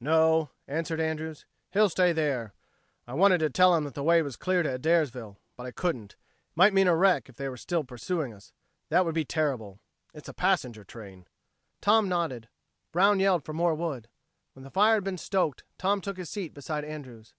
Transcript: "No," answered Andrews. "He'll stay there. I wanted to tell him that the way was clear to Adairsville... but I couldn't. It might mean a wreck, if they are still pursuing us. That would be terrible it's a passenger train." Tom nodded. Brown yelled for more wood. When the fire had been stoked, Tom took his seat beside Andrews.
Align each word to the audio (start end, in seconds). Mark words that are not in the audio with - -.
"No," 0.00 0.48
answered 0.66 0.98
Andrews. 0.98 1.44
"He'll 1.70 1.90
stay 1.90 2.14
there. 2.14 2.54
I 3.06 3.12
wanted 3.12 3.36
to 3.40 3.50
tell 3.50 3.74
him 3.74 3.84
that 3.84 3.92
the 3.92 4.02
way 4.02 4.22
was 4.22 4.34
clear 4.34 4.62
to 4.62 4.78
Adairsville... 4.78 5.36
but 5.58 5.66
I 5.66 5.72
couldn't. 5.72 6.12
It 6.14 6.18
might 6.56 6.72
mean 6.72 6.88
a 6.88 6.96
wreck, 6.96 7.28
if 7.28 7.36
they 7.36 7.44
are 7.48 7.56
still 7.58 7.84
pursuing 7.84 8.32
us. 8.32 8.54
That 8.88 9.04
would 9.04 9.14
be 9.14 9.26
terrible 9.26 9.80
it's 10.14 10.30
a 10.30 10.32
passenger 10.32 10.84
train." 10.84 11.26
Tom 11.82 12.08
nodded. 12.08 12.48
Brown 12.92 13.20
yelled 13.20 13.44
for 13.44 13.52
more 13.52 13.74
wood. 13.74 14.08
When 14.54 14.64
the 14.64 14.70
fire 14.70 14.94
had 14.94 15.04
been 15.04 15.18
stoked, 15.18 15.64
Tom 15.76 16.00
took 16.00 16.16
his 16.16 16.30
seat 16.30 16.54
beside 16.54 16.86
Andrews. 16.86 17.34